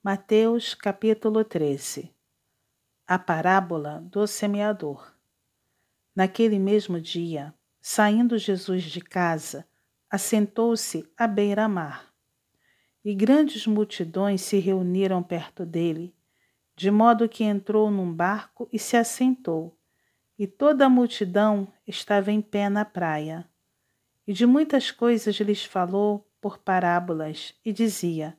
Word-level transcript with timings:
Mateus 0.00 0.74
capítulo 0.74 1.42
13 1.42 2.14
A 3.04 3.18
parábola 3.18 4.00
do 4.08 4.28
semeador. 4.28 5.12
Naquele 6.14 6.56
mesmo 6.56 7.00
dia, 7.00 7.52
saindo 7.80 8.38
Jesus 8.38 8.84
de 8.84 9.00
casa, 9.00 9.66
assentou-se 10.08 11.04
à 11.16 11.26
beira-mar. 11.26 12.14
E 13.04 13.12
grandes 13.12 13.66
multidões 13.66 14.40
se 14.40 14.60
reuniram 14.60 15.20
perto 15.20 15.66
dele, 15.66 16.14
de 16.76 16.92
modo 16.92 17.28
que 17.28 17.42
entrou 17.42 17.90
num 17.90 18.14
barco 18.14 18.68
e 18.72 18.78
se 18.78 18.96
assentou, 18.96 19.76
e 20.38 20.46
toda 20.46 20.86
a 20.86 20.88
multidão 20.88 21.66
estava 21.84 22.30
em 22.30 22.40
pé 22.40 22.68
na 22.68 22.84
praia. 22.84 23.50
E 24.24 24.32
de 24.32 24.46
muitas 24.46 24.92
coisas 24.92 25.34
lhes 25.40 25.64
falou 25.64 26.24
por 26.40 26.56
parábolas, 26.58 27.52
e 27.64 27.72
dizia: 27.72 28.38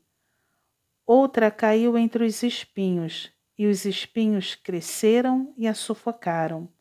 Outra 1.13 1.51
caiu 1.51 1.97
entre 1.97 2.23
os 2.23 2.41
espinhos, 2.41 3.33
e 3.57 3.67
os 3.67 3.83
espinhos 3.83 4.55
cresceram 4.55 5.53
e 5.57 5.67
a 5.67 5.73
sufocaram. 5.73 6.71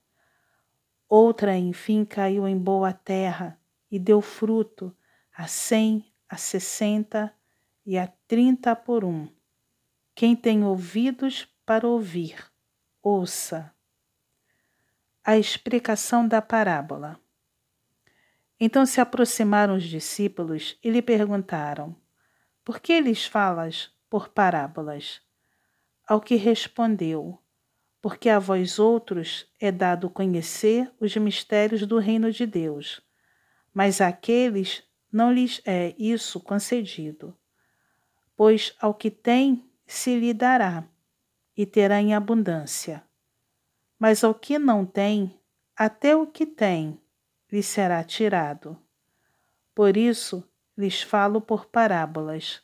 Outra, 1.09 1.57
enfim, 1.57 2.05
caiu 2.05 2.47
em 2.47 2.57
boa 2.57 2.93
terra 2.93 3.61
e 3.91 3.99
deu 3.99 4.21
fruto 4.21 4.97
a 5.37 5.49
cem, 5.49 6.15
a 6.29 6.37
sessenta 6.37 7.35
e 7.85 7.99
a 7.99 8.07
trinta 8.29 8.77
por 8.77 9.05
um. 9.05 9.27
Quem 10.15 10.37
tem 10.37 10.63
ouvidos 10.63 11.49
para 11.67 11.89
ouvir, 11.89 12.37
ouça. 13.03 13.75
A 15.25 15.39
explicação 15.39 16.29
da 16.29 16.41
parábola. 16.41 17.19
Então 18.61 18.87
se 18.87 19.01
aproximaram 19.01 19.75
os 19.75 19.83
discípulos 19.83 20.79
e 20.85 20.89
lhe 20.89 21.03
perguntaram: 21.03 21.97
Por 22.65 22.79
que 22.79 23.01
lhes 23.01 23.27
falas 23.27 23.93
por 24.11 24.31
parábolas. 24.31 25.23
Ao 26.07 26.21
que 26.21 26.35
respondeu: 26.35 27.39
Porque 28.03 28.29
a 28.29 28.41
vós 28.41 28.81
outros 28.81 29.47
é 29.61 29.71
dado 29.71 30.11
conhecer 30.11 30.93
os 30.99 31.17
mistérios 31.17 31.87
do 31.87 31.99
reino 31.99 32.33
de 32.33 32.45
Deus, 32.45 33.01
mas 33.73 34.01
àqueles 34.01 34.83
não 35.13 35.33
lhes 35.33 35.63
é 35.65 35.95
isso 35.97 36.41
concedido. 36.41 37.37
Pois 38.37 38.75
ao 38.81 38.93
que 38.93 39.11
tem 39.11 39.65
se 39.87 40.19
lhe 40.19 40.35
dará, 40.35 40.85
e 41.57 41.65
terá 41.65 42.01
em 42.01 42.15
abundância. 42.15 43.05
Mas 43.99 44.25
ao 44.25 44.35
que 44.35 44.59
não 44.59 44.87
tem, 44.87 45.39
até 45.77 46.17
o 46.17 46.27
que 46.27 46.47
tem 46.47 46.99
lhe 47.53 47.63
será 47.63 48.03
tirado. 48.03 48.79
Por 49.75 49.97
isso 49.97 50.43
lhes 50.77 51.03
falo 51.03 51.41
por 51.41 51.67
parábolas 51.67 52.63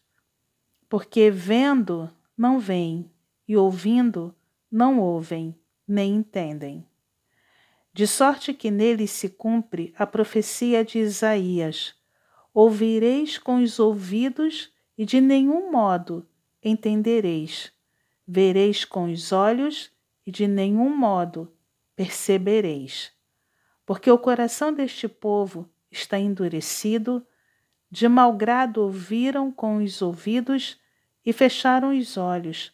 porque 0.89 1.31
vendo 1.31 2.11
não 2.37 2.59
veem 2.59 3.11
e 3.47 3.57
ouvindo 3.57 4.35
não 4.71 5.01
ouvem, 5.01 5.55
nem 5.87 6.17
entendem. 6.17 6.87
De 7.93 8.07
sorte 8.07 8.53
que 8.53 8.71
nele 8.71 9.07
se 9.07 9.29
cumpre 9.29 9.95
a 9.97 10.07
profecia 10.07 10.85
de 10.85 10.99
Isaías: 10.99 11.95
Ouvireis 12.53 13.39
com 13.39 13.63
os 13.63 13.79
ouvidos 13.79 14.71
e 14.99 15.05
de 15.05 15.21
nenhum 15.21 15.71
modo 15.71 16.27
entendereis. 16.63 17.73
Vereis 18.27 18.85
com 18.85 19.11
os 19.11 19.33
olhos 19.33 19.91
e 20.27 20.31
de 20.31 20.47
nenhum 20.49 20.95
modo 20.95 21.53
percebereis. 21.95 23.13
Porque 23.87 24.11
o 24.11 24.19
coração 24.19 24.75
deste 24.75 25.07
povo 25.09 25.69
está 25.91 26.19
endurecido 26.19 27.25
de 27.91 28.09
malgrado 28.09 28.83
ouviram 28.83 29.51
com 29.51 29.77
os 29.77 30.03
ouvidos 30.03 30.79
e 31.25 31.33
fecharam 31.33 31.97
os 31.97 32.17
olhos, 32.17 32.73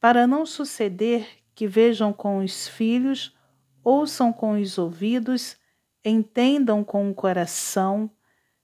para 0.00 0.26
não 0.26 0.44
suceder 0.44 1.26
que 1.54 1.66
vejam 1.66 2.12
com 2.12 2.38
os 2.38 2.68
filhos, 2.68 3.34
ouçam 3.82 4.32
com 4.32 4.60
os 4.60 4.76
ouvidos, 4.76 5.56
entendam 6.04 6.84
com 6.84 7.10
o 7.10 7.14
coração, 7.14 8.10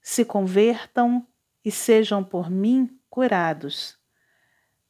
se 0.02 0.24
convertam 0.24 1.26
e 1.64 1.70
sejam 1.70 2.22
por 2.22 2.50
mim 2.50 2.98
curados. 3.08 3.98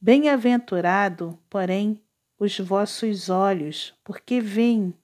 Bem-aventurado, 0.01 1.39
porém, 1.49 2.03
os 2.39 2.59
vossos 2.59 3.29
olhos, 3.29 3.95
porque 4.03 4.41
veem, 4.41 4.95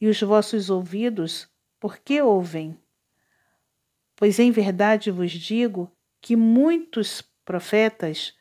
e 0.00 0.08
os 0.08 0.20
vossos 0.20 0.70
ouvidos, 0.70 1.48
porque 1.78 2.20
ouvem. 2.22 2.76
Pois 4.22 4.38
em 4.38 4.52
verdade 4.52 5.10
vos 5.10 5.32
digo 5.32 5.90
que 6.20 6.36
muitos 6.36 7.20
profetas 7.44 8.32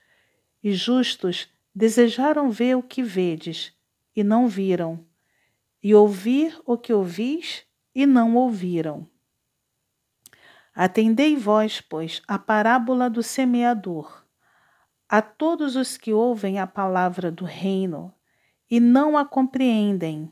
e 0.64 0.74
justos 0.74 1.50
desejaram 1.74 2.52
ver 2.52 2.78
o 2.78 2.84
que 2.84 3.02
vedes 3.02 3.76
e 4.16 4.24
não 4.24 4.48
viram, 4.48 5.04
e 5.82 5.96
ouvir 5.96 6.56
o 6.68 6.78
que 6.78 6.94
ouvis 6.94 7.64
e 7.96 8.06
não 8.06 8.36
ouviram. 8.36 9.10
Atendei 10.72 11.36
vós, 11.36 11.82
pois, 11.82 12.22
a 12.28 12.38
parábola 12.38 13.10
do 13.10 13.24
semeador. 13.24 14.24
A 15.10 15.20
todos 15.20 15.76
os 15.76 15.98
que 15.98 16.14
ouvem 16.14 16.60
a 16.60 16.68
palavra 16.68 17.32
do 17.32 17.44
reino 17.44 18.14
e 18.70 18.80
não 18.80 19.18
a 19.18 19.26
compreendem, 19.26 20.32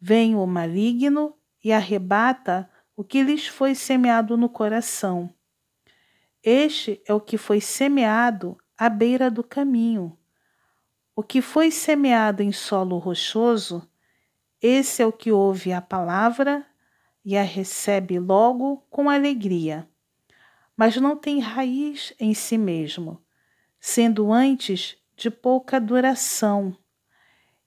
vem 0.00 0.36
o 0.36 0.46
maligno 0.46 1.34
e 1.64 1.72
arrebata 1.72 2.70
o 2.96 3.04
que 3.04 3.22
lhes 3.22 3.46
foi 3.46 3.74
semeado 3.74 4.38
no 4.38 4.48
coração. 4.48 5.30
Este 6.42 7.02
é 7.06 7.12
o 7.12 7.20
que 7.20 7.36
foi 7.36 7.60
semeado 7.60 8.56
à 8.76 8.88
beira 8.88 9.30
do 9.30 9.44
caminho. 9.44 10.16
O 11.14 11.22
que 11.22 11.42
foi 11.42 11.70
semeado 11.70 12.42
em 12.42 12.52
solo 12.52 12.96
rochoso, 12.96 13.86
esse 14.62 15.02
é 15.02 15.06
o 15.06 15.12
que 15.12 15.30
ouve 15.30 15.72
a 15.74 15.82
palavra 15.82 16.66
e 17.22 17.36
a 17.36 17.42
recebe 17.42 18.18
logo 18.18 18.78
com 18.88 19.10
alegria, 19.10 19.86
mas 20.74 20.96
não 20.96 21.16
tem 21.16 21.38
raiz 21.38 22.14
em 22.18 22.32
si 22.32 22.56
mesmo, 22.56 23.22
sendo 23.78 24.32
antes 24.32 24.96
de 25.14 25.30
pouca 25.30 25.78
duração. 25.78 26.74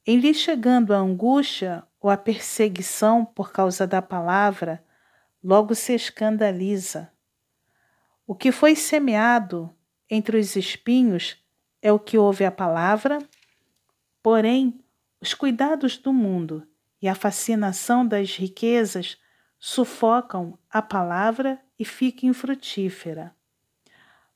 Em 0.08 0.18
lhe 0.18 0.34
chegando 0.34 0.92
a 0.92 0.98
angústia 0.98 1.84
ou 2.00 2.10
a 2.10 2.18
perseguição 2.18 3.26
por 3.26 3.52
causa 3.52 3.86
da 3.86 4.02
palavra, 4.02 4.84
logo 5.44 5.74
se 5.74 5.94
escandaliza. 5.94 7.12
O 8.28 8.36
que 8.36 8.52
foi 8.52 8.76
semeado 8.76 9.74
entre 10.10 10.38
os 10.38 10.56
espinhos 10.56 11.44
é 11.82 11.92
o 11.92 12.00
que 12.00 12.18
ouve 12.18 12.46
a 12.46 12.52
palavra, 12.52 13.20
porém, 14.22 14.84
os 15.22 15.34
cuidados 15.34 15.98
do 15.98 16.14
mundo 16.14 16.68
e 17.02 17.08
a 17.08 17.16
fascinação 17.16 18.06
das 18.06 18.36
riquezas 18.36 19.18
sufocam 19.58 20.58
a 20.70 20.82
palavra 20.82 21.60
e 21.78 21.84
fica 21.84 22.26
infrutífera. 22.26 23.36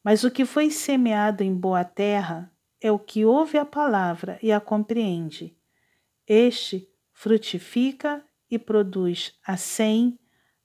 Mas 0.04 0.24
o 0.24 0.32
que 0.32 0.46
foi 0.46 0.70
semeado 0.70 1.44
em 1.44 1.54
boa 1.54 1.84
terra 1.84 2.52
é 2.82 2.92
o 2.92 3.00
que 3.00 3.24
ouve 3.24 3.58
a 3.58 3.66
palavra 3.66 4.38
e 4.42 4.52
a 4.52 4.60
compreende. 4.60 5.56
Este 6.28 6.90
frutifica 7.14 8.24
e 8.50 8.60
produz 8.60 9.38
a 9.46 9.56
cem, 9.56 10.20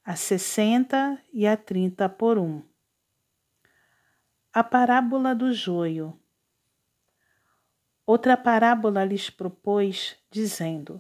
a 0.09 0.17
sessenta 0.17 1.21
e 1.35 1.47
a 1.47 1.55
trinta 1.55 2.09
por 2.09 2.39
um. 2.39 2.63
A 4.51 4.65
parábola 4.65 5.35
do 5.35 5.53
joio. 5.53 6.19
Outra 8.07 8.35
parábola 8.35 9.05
lhes 9.05 9.29
propôs, 9.29 10.17
dizendo: 10.31 10.99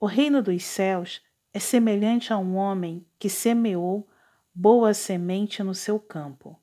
O 0.00 0.06
reino 0.06 0.40
dos 0.40 0.64
céus 0.64 1.20
é 1.52 1.58
semelhante 1.58 2.32
a 2.32 2.38
um 2.38 2.56
homem 2.56 3.06
que 3.18 3.28
semeou 3.28 4.08
boa 4.54 4.94
semente 4.94 5.62
no 5.62 5.74
seu 5.74 6.00
campo. 6.00 6.58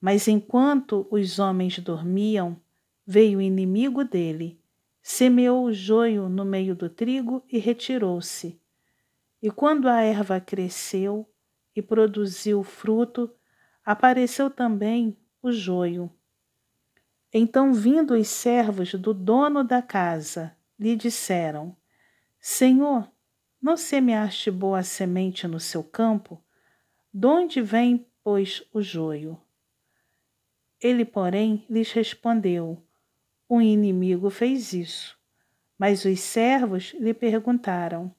Mas 0.00 0.28
enquanto 0.28 1.04
os 1.10 1.40
homens 1.40 1.80
dormiam, 1.80 2.56
veio 3.04 3.40
o 3.40 3.42
inimigo 3.42 4.04
dele, 4.04 4.62
semeou 5.02 5.64
o 5.64 5.72
joio 5.72 6.28
no 6.28 6.44
meio 6.44 6.76
do 6.76 6.88
trigo 6.88 7.44
e 7.50 7.58
retirou-se. 7.58 8.62
E 9.42 9.50
quando 9.50 9.88
a 9.88 10.00
erva 10.00 10.40
cresceu 10.40 11.28
e 11.74 11.80
produziu 11.80 12.62
fruto, 12.62 13.30
apareceu 13.84 14.50
também 14.50 15.16
o 15.40 15.52
joio. 15.52 16.12
Então, 17.32 17.72
vindo 17.72 18.14
os 18.14 18.28
servos 18.28 18.94
do 18.94 19.14
dono 19.14 19.62
da 19.62 19.80
casa, 19.80 20.56
lhe 20.78 20.96
disseram: 20.96 21.76
Senhor, 22.40 23.10
não 23.60 23.76
semeaste 23.76 24.50
boa 24.50 24.82
semente 24.82 25.46
no 25.46 25.60
seu 25.60 25.84
campo? 25.84 26.42
De 27.12 27.26
onde 27.26 27.60
vem, 27.60 28.06
pois, 28.22 28.62
o 28.72 28.80
joio? 28.80 29.40
Ele, 30.80 31.04
porém, 31.04 31.66
lhes 31.68 31.92
respondeu: 31.92 32.82
O 33.48 33.60
inimigo 33.60 34.30
fez 34.30 34.72
isso. 34.72 35.18
Mas 35.76 36.04
os 36.04 36.20
servos 36.20 36.94
lhe 36.98 37.12
perguntaram: 37.12 38.14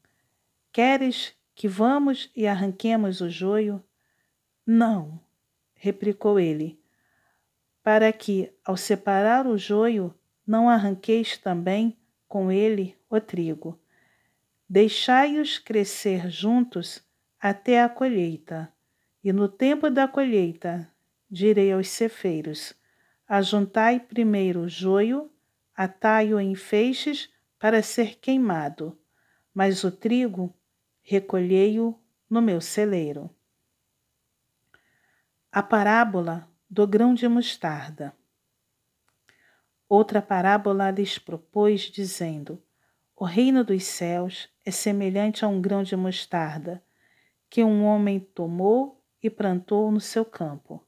Queres 0.71 1.33
que 1.55 1.67
vamos 1.67 2.31
e 2.35 2.47
arranquemos 2.47 3.21
o 3.21 3.29
joio? 3.29 3.83
Não, 4.65 5.19
replicou 5.73 6.39
ele, 6.39 6.79
para 7.81 8.13
que, 8.13 8.53
ao 8.63 8.77
separar 8.77 9.47
o 9.47 9.57
joio, 9.57 10.13
não 10.45 10.69
arranqueis 10.69 11.37
também 11.37 11.97
com 12.27 12.51
ele 12.51 12.95
o 13.09 13.19
trigo. 13.19 13.79
Deixai-os 14.69 15.57
crescer 15.57 16.29
juntos 16.29 17.03
até 17.39 17.81
a 17.81 17.89
colheita, 17.89 18.71
e 19.23 19.33
no 19.33 19.49
tempo 19.49 19.89
da 19.89 20.07
colheita 20.07 20.87
direi 21.29 21.71
aos 21.71 21.87
cefeiros: 21.87 22.73
Ajuntai 23.27 23.99
primeiro 23.99 24.61
o 24.61 24.69
joio, 24.69 25.31
atai-o 25.75 26.39
em 26.39 26.53
feixes 26.53 27.29
para 27.57 27.81
ser 27.81 28.19
queimado, 28.19 28.97
mas 29.53 29.83
o 29.83 29.91
trigo 29.91 30.53
recolhei-o 31.09 31.99
no 32.29 32.39
meu 32.39 32.61
celeiro. 32.61 33.31
A 35.51 35.63
parábola 35.63 36.47
do 36.69 36.85
grão 36.85 37.15
de 37.15 37.27
mostarda. 37.27 38.13
Outra 39.87 40.21
parábola 40.21 40.91
lhes 40.91 41.17
propôs, 41.17 41.81
dizendo: 41.81 42.61
O 43.15 43.25
reino 43.25 43.63
dos 43.63 43.85
céus 43.85 44.47
é 44.63 44.69
semelhante 44.69 45.43
a 45.43 45.47
um 45.47 45.59
grão 45.59 45.81
de 45.81 45.95
mostarda, 45.95 46.79
que 47.49 47.63
um 47.63 47.85
homem 47.85 48.19
tomou 48.19 49.03
e 49.19 49.31
plantou 49.31 49.91
no 49.91 49.99
seu 49.99 50.23
campo, 50.23 50.87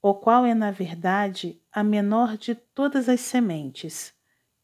o 0.00 0.14
qual 0.14 0.46
é, 0.46 0.54
na 0.54 0.70
verdade, 0.70 1.60
a 1.70 1.84
menor 1.84 2.38
de 2.38 2.54
todas 2.54 3.10
as 3.10 3.20
sementes, 3.20 4.14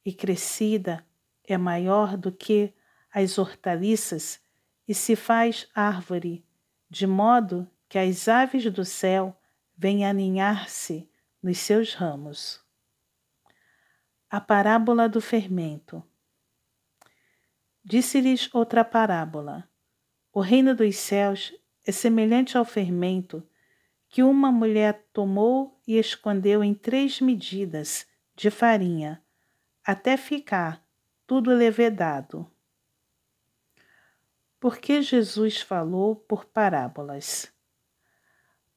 e 0.02 0.14
crescida 0.14 1.06
é 1.44 1.58
maior 1.58 2.16
do 2.16 2.32
que 2.32 2.72
as 3.12 3.38
hortaliças 3.38 4.40
e 4.86 4.94
se 4.94 5.16
faz 5.16 5.68
árvore, 5.74 6.44
de 6.88 7.06
modo 7.06 7.68
que 7.88 7.98
as 7.98 8.28
aves 8.28 8.70
do 8.72 8.84
céu 8.84 9.36
vêm 9.76 10.04
aninhar-se 10.04 11.08
nos 11.42 11.58
seus 11.58 11.94
ramos. 11.94 12.60
A 14.28 14.40
parábola 14.40 15.08
do 15.08 15.20
fermento. 15.20 16.02
Disse-lhes 17.84 18.52
outra 18.54 18.84
parábola: 18.84 19.68
O 20.32 20.40
reino 20.40 20.74
dos 20.74 20.96
céus 20.96 21.52
é 21.86 21.90
semelhante 21.90 22.56
ao 22.56 22.64
fermento 22.64 23.46
que 24.08 24.22
uma 24.22 24.52
mulher 24.52 25.08
tomou 25.12 25.80
e 25.86 25.96
escondeu 25.96 26.62
em 26.62 26.74
três 26.74 27.20
medidas 27.20 28.06
de 28.34 28.50
farinha, 28.50 29.22
até 29.84 30.16
ficar 30.16 30.84
tudo 31.26 31.54
levedado. 31.54 32.50
Porque 34.60 35.00
Jesus 35.00 35.62
falou 35.62 36.14
por 36.14 36.44
parábolas. 36.44 37.50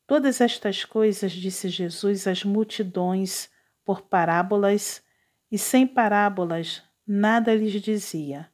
Todas 0.07 0.39
estas 0.41 0.85
coisas 0.85 1.31
disse 1.31 1.67
Jesus 1.67 2.25
às 2.25 2.43
multidões 2.43 3.49
por 3.83 4.03
parábolas, 4.03 5.03
e 5.51 5.57
sem 5.57 5.85
parábolas 5.85 6.81
nada 7.05 7.53
lhes 7.53 7.81
dizia, 7.81 8.49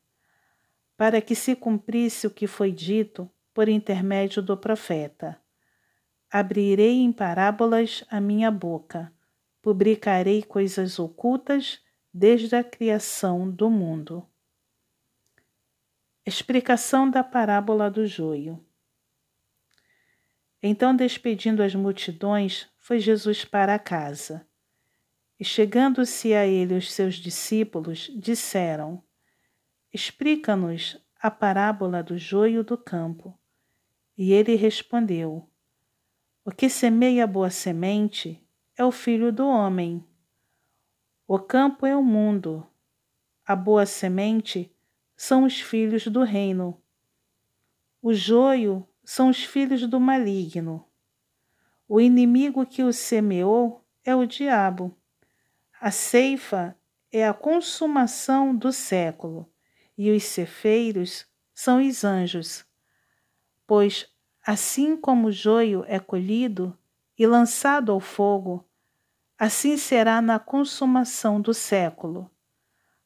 para 0.97 1.21
que 1.21 1.35
se 1.35 1.55
cumprisse 1.55 2.27
o 2.27 2.31
que 2.31 2.47
foi 2.47 2.71
dito 2.71 3.29
por 3.53 3.69
intermédio 3.69 4.41
do 4.41 4.57
profeta. 4.57 5.39
Abrirei 6.31 6.99
em 6.99 7.11
parábolas 7.11 8.03
a 8.09 8.19
minha 8.19 8.51
boca, 8.51 9.13
publicarei 9.61 10.43
coisas 10.43 10.99
ocultas 10.99 11.79
desde 12.13 12.55
a 12.55 12.63
criação 12.63 13.49
do 13.49 13.69
mundo. 13.69 14.28
Explicação 16.29 17.09
da 17.09 17.23
parábola 17.23 17.89
do 17.89 18.05
joio. 18.05 18.63
Então, 20.61 20.95
despedindo 20.95 21.63
as 21.63 21.73
multidões, 21.73 22.69
foi 22.77 22.99
Jesus 22.99 23.43
para 23.43 23.79
casa. 23.79 24.47
E 25.39 25.43
chegando-se 25.43 26.35
a 26.35 26.45
ele 26.45 26.75
os 26.75 26.93
seus 26.93 27.15
discípulos, 27.15 28.11
disseram: 28.15 29.03
Explica-nos 29.91 31.03
a 31.19 31.31
parábola 31.31 32.03
do 32.03 32.15
joio 32.15 32.63
do 32.63 32.77
campo. 32.77 33.35
E 34.15 34.31
ele 34.31 34.53
respondeu: 34.53 35.49
O 36.45 36.51
que 36.51 36.69
semeia 36.69 37.25
boa 37.25 37.49
semente 37.49 38.39
é 38.77 38.85
o 38.85 38.91
filho 38.91 39.33
do 39.33 39.47
homem. 39.47 40.05
O 41.27 41.39
campo 41.39 41.87
é 41.87 41.97
o 41.97 42.03
mundo. 42.03 42.63
A 43.43 43.55
boa 43.55 43.87
semente 43.87 44.71
são 45.21 45.43
os 45.43 45.59
filhos 45.59 46.07
do 46.07 46.23
reino. 46.23 46.81
O 48.01 48.13
joio 48.13 48.87
são 49.03 49.27
os 49.27 49.43
filhos 49.43 49.85
do 49.85 49.99
maligno. 49.99 50.87
O 51.89 51.99
inimigo 51.99 52.65
que 52.65 52.83
o 52.83 52.93
semeou 52.93 53.85
é 54.05 54.15
o 54.15 54.25
diabo. 54.25 54.97
A 55.81 55.91
ceifa 55.91 56.73
é 57.11 57.27
a 57.27 57.33
consumação 57.33 58.55
do 58.55 58.71
século, 58.71 59.51
e 59.97 60.09
os 60.09 60.23
cefeiros 60.23 61.27
são 61.53 61.85
os 61.85 62.05
anjos. 62.05 62.65
Pois, 63.67 64.07
assim 64.41 64.95
como 64.95 65.27
o 65.27 65.33
joio 65.33 65.83
é 65.89 65.99
colhido 65.99 66.79
e 67.17 67.27
lançado 67.27 67.91
ao 67.91 67.99
fogo, 67.99 68.65
assim 69.37 69.75
será 69.75 70.21
na 70.21 70.39
consumação 70.39 71.41
do 71.41 71.53
século. 71.53 72.31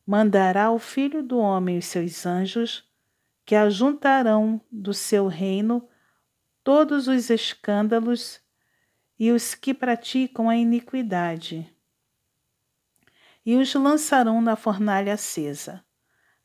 Mandará 0.06 0.70
o 0.72 0.80
Filho 0.80 1.24
do 1.24 1.38
Homem 1.38 1.78
os 1.78 1.86
seus 1.86 2.26
anjos, 2.26 2.84
que 3.46 3.56
ajuntarão 3.56 4.60
do 4.72 4.94
seu 4.94 5.28
reino 5.28 5.88
todos 6.64 7.08
os 7.08 7.30
escândalos 7.30 8.42
e 9.18 9.32
os 9.32 9.56
que 9.56 9.74
praticam 9.74 10.50
a 10.50 10.56
iniquidade, 10.56 11.70
e 13.46 13.56
os 13.56 13.74
lançarão 13.74 14.42
na 14.42 14.56
fornalha 14.56 15.14
acesa. 15.14 15.84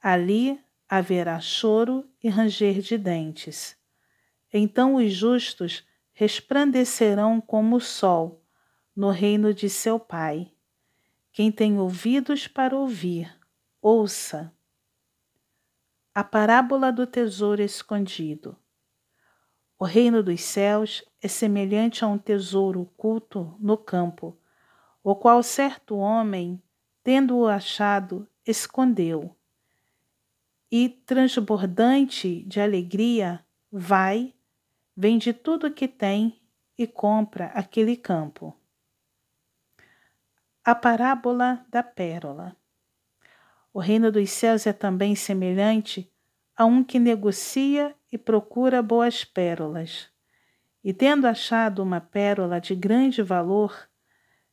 Ali 0.01 0.61
haverá 0.89 1.39
choro 1.41 2.09
e 2.23 2.29
ranger 2.29 2.81
de 2.81 2.99
dentes. 2.99 3.77
Então 4.53 4.97
os 4.97 5.13
justos 5.13 5.87
resplandecerão 6.13 7.41
como 7.41 7.77
o 7.77 7.81
sol 7.81 8.45
no 8.95 9.11
reino 9.11 9.55
de 9.55 9.69
seu 9.69 10.01
Pai. 10.01 10.51
Quem 11.33 11.53
tem 11.53 11.79
ouvidos 11.79 12.49
para 12.49 12.77
ouvir, 12.77 13.38
ouça. 13.81 14.53
A 16.13 16.25
parábola 16.25 16.91
do 16.91 17.07
tesouro 17.07 17.63
escondido. 17.63 18.57
O 19.79 19.85
reino 19.85 20.21
dos 20.23 20.41
céus 20.41 21.05
é 21.23 21.29
semelhante 21.29 22.05
a 22.05 22.09
um 22.09 22.19
tesouro 22.19 22.83
oculto 22.83 23.57
no 23.61 23.79
campo, 23.79 24.37
o 25.03 25.15
qual 25.15 25.43
certo 25.45 25.97
homem, 25.97 26.61
tendo-o 27.05 27.47
achado, 27.47 28.29
escondeu. 28.45 29.37
E, 30.71 30.89
transbordante 30.89 32.43
de 32.43 32.61
alegria, 32.61 33.47
vai, 33.71 34.35
vende 34.97 35.33
tudo 35.33 35.69
o 35.69 35.73
que 35.73 35.87
tem 35.87 36.43
e 36.77 36.87
compra 36.87 37.47
aquele 37.55 37.97
campo. 37.97 38.55
A 40.65 40.75
parábola 40.75 41.65
da 41.71 41.83
pérola. 41.83 42.57
O 43.79 43.81
reino 43.81 44.11
dos 44.11 44.31
céus 44.31 44.67
é 44.67 44.73
também 44.73 45.15
semelhante 45.15 46.11
a 46.57 46.65
um 46.65 46.83
que 46.83 46.99
negocia 46.99 47.95
e 48.11 48.19
procura 48.19 48.83
boas 48.83 49.23
pérolas. 49.23 50.09
E 50.83 50.93
tendo 50.93 51.29
achado 51.29 51.81
uma 51.81 52.01
pérola 52.01 52.61
de 52.61 52.75
grande 52.75 53.23
valor, 53.23 53.89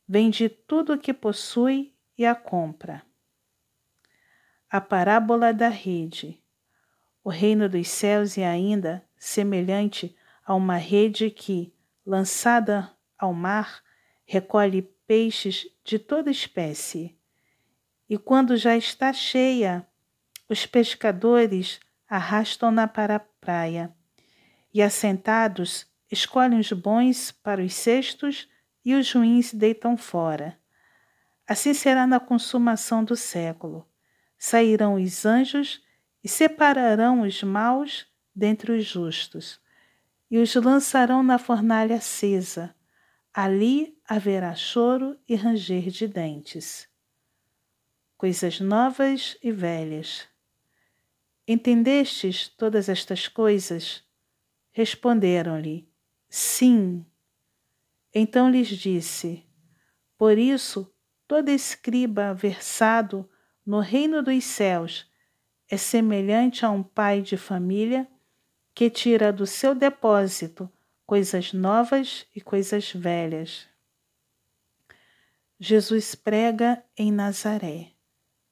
vende 0.06 0.48
tudo 0.48 0.92
o 0.92 0.96
que 0.96 1.12
possui 1.12 1.92
e 2.16 2.24
a 2.24 2.36
compra. 2.36 3.02
A 4.70 4.80
parábola 4.80 5.52
da 5.52 5.70
rede. 5.70 6.40
O 7.24 7.28
reino 7.28 7.68
dos 7.68 7.88
céus 7.88 8.38
é 8.38 8.46
ainda 8.46 9.04
semelhante 9.18 10.14
a 10.44 10.54
uma 10.54 10.76
rede 10.76 11.30
que, 11.30 11.74
lançada 12.06 12.92
ao 13.18 13.34
mar, 13.34 13.82
recolhe 14.24 14.82
peixes 14.82 15.66
de 15.82 15.98
toda 15.98 16.30
espécie. 16.30 17.15
E 18.08 18.16
quando 18.16 18.56
já 18.56 18.76
está 18.76 19.12
cheia, 19.12 19.86
os 20.48 20.64
pescadores 20.64 21.80
arrastam-na 22.08 22.86
para 22.86 23.16
a 23.16 23.20
praia, 23.20 23.92
e 24.72 24.80
assentados 24.80 25.86
escolhem 26.10 26.60
os 26.60 26.70
bons 26.72 27.32
para 27.32 27.62
os 27.62 27.74
cestos 27.74 28.48
e 28.84 28.94
os 28.94 29.12
ruins 29.12 29.52
deitam 29.52 29.96
fora. 29.96 30.56
Assim 31.48 31.74
será 31.74 32.06
na 32.06 32.20
consumação 32.20 33.02
do 33.02 33.16
século. 33.16 33.88
Sairão 34.38 34.94
os 34.94 35.24
anjos 35.24 35.82
e 36.22 36.28
separarão 36.28 37.22
os 37.22 37.42
maus 37.42 38.06
dentre 38.34 38.72
os 38.72 38.84
justos, 38.84 39.60
e 40.30 40.38
os 40.38 40.54
lançarão 40.54 41.22
na 41.22 41.38
fornalha 41.38 41.96
acesa. 41.96 42.74
Ali 43.32 43.96
haverá 44.06 44.54
choro 44.54 45.18
e 45.28 45.34
ranger 45.34 45.88
de 45.88 46.06
dentes. 46.06 46.88
Coisas 48.16 48.60
novas 48.60 49.36
e 49.42 49.52
velhas. 49.52 50.26
Entendestes 51.46 52.48
todas 52.48 52.88
estas 52.88 53.28
coisas? 53.28 54.02
Responderam-lhe: 54.72 55.88
Sim. 56.28 57.04
Então 58.14 58.50
lhes 58.50 58.68
disse: 58.68 59.44
Por 60.16 60.38
isso, 60.38 60.90
todo 61.28 61.50
escriba 61.50 62.32
versado 62.32 63.28
no 63.64 63.80
reino 63.80 64.22
dos 64.22 64.44
céus 64.44 65.10
é 65.68 65.76
semelhante 65.76 66.64
a 66.64 66.70
um 66.70 66.82
pai 66.82 67.20
de 67.20 67.36
família 67.36 68.08
que 68.74 68.88
tira 68.88 69.32
do 69.32 69.46
seu 69.46 69.74
depósito 69.74 70.70
coisas 71.04 71.52
novas 71.52 72.26
e 72.34 72.40
coisas 72.40 72.92
velhas. 72.92 73.68
Jesus 75.58 76.14
prega 76.14 76.84
em 76.96 77.12
Nazaré. 77.12 77.95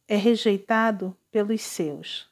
É 0.06 0.16
rejeitado 0.16 1.16
pelos 1.30 1.62
seus. 1.62 2.28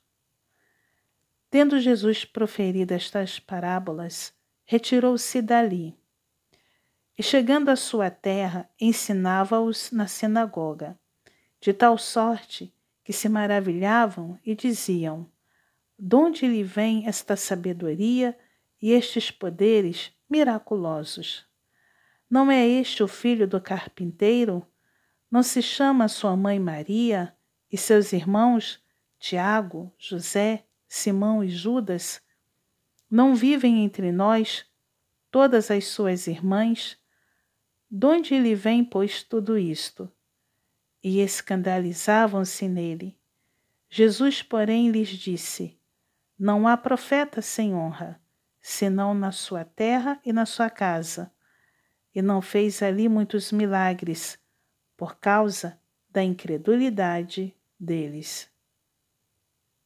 Tendo 1.50 1.81
Jesus 1.81 2.23
proferido 2.25 2.93
estas 2.93 3.41
parábolas, 3.41 4.35
retirou-se 4.64 5.41
dali. 5.41 5.97
E 7.19 7.23
chegando 7.23 7.71
à 7.71 7.76
sua 7.76 8.11
terra, 8.11 8.69
ensinava-os 8.79 9.91
na 9.91 10.07
sinagoga, 10.07 10.99
de 11.61 11.73
tal 11.73 11.97
sorte 11.97 12.75
que 13.02 13.12
se 13.12 13.29
maravilhavam 13.29 14.38
e 14.45 14.55
diziam: 14.55 15.26
De 15.99 16.14
onde 16.14 16.47
lhe 16.47 16.62
vem 16.62 17.07
esta 17.07 17.37
sabedoria 17.37 18.38
e 18.81 18.93
estes 18.93 19.31
poderes 19.31 20.12
miraculosos? 20.29 21.47
Não 22.29 22.50
é 22.50 22.67
este 22.67 23.02
o 23.02 23.09
filho 23.09 23.49
do 23.49 23.61
carpinteiro? 23.61 24.67
Não 25.31 25.43
se 25.43 25.62
chama 25.62 26.09
sua 26.09 26.37
mãe 26.37 26.59
Maria 26.59 27.35
e 27.73 27.79
seus 27.79 28.12
irmãos 28.12 28.81
Tiago, 29.19 29.91
José, 29.97 30.67
Simão 30.87 31.43
e 31.43 31.49
Judas, 31.49 32.21
não 33.11 33.35
vivem 33.35 33.83
entre 33.83 34.12
nós 34.12 34.67
todas 35.31 35.71
as 35.71 35.87
suas 35.87 36.26
irmãs? 36.26 36.99
De 37.91 38.07
onde 38.07 38.38
lhe 38.38 38.55
vem, 38.55 38.85
pois, 38.85 39.23
tudo 39.23 39.57
isto? 39.57 40.11
E 41.02 41.21
escandalizavam-se 41.21 42.69
nele. 42.69 43.19
Jesus, 43.88 44.43
porém, 44.43 44.91
lhes 44.91 45.09
disse: 45.09 45.79
Não 46.38 46.67
há 46.67 46.76
profeta 46.76 47.41
sem 47.41 47.75
honra, 47.75 48.21
senão 48.61 49.14
na 49.14 49.33
sua 49.33 49.64
terra 49.64 50.21
e 50.25 50.33
na 50.33 50.47
sua 50.47 50.69
casa. 50.69 51.33
E 52.14 52.21
não 52.21 52.43
fez 52.43 52.83
ali 52.83 53.09
muitos 53.09 53.52
milagres, 53.52 54.38
por 54.97 55.17
causa 55.17 55.79
da 56.11 56.23
incredulidade 56.23 57.55
deles. 57.83 58.51